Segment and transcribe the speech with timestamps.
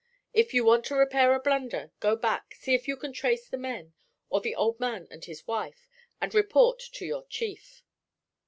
[0.33, 3.55] If you want to repair a blunder, go back, see if you can trace the
[3.55, 3.93] men,
[4.31, 5.87] or the old man and his wife,
[6.19, 7.83] and report to your chief.'